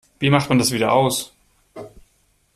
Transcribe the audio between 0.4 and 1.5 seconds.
man das wieder aus?